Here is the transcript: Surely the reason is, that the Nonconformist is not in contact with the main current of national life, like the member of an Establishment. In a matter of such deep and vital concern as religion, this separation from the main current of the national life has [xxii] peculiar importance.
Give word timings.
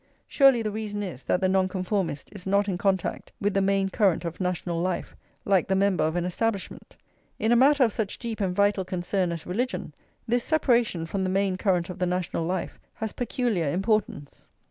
Surely 0.27 0.63
the 0.63 0.71
reason 0.71 1.03
is, 1.03 1.21
that 1.25 1.41
the 1.41 1.47
Nonconformist 1.47 2.29
is 2.33 2.47
not 2.47 2.67
in 2.67 2.75
contact 2.75 3.31
with 3.39 3.53
the 3.53 3.61
main 3.61 3.87
current 3.87 4.25
of 4.25 4.41
national 4.41 4.81
life, 4.81 5.15
like 5.45 5.67
the 5.67 5.75
member 5.75 6.03
of 6.03 6.15
an 6.15 6.25
Establishment. 6.25 6.97
In 7.37 7.51
a 7.51 7.55
matter 7.55 7.83
of 7.83 7.93
such 7.93 8.17
deep 8.17 8.41
and 8.41 8.55
vital 8.55 8.83
concern 8.83 9.31
as 9.31 9.45
religion, 9.45 9.93
this 10.27 10.43
separation 10.43 11.05
from 11.05 11.23
the 11.23 11.29
main 11.29 11.55
current 11.55 11.87
of 11.91 11.99
the 11.99 12.07
national 12.07 12.45
life 12.47 12.79
has 12.95 13.11
[xxii] 13.11 13.27
peculiar 13.27 13.69
importance. 13.69 14.49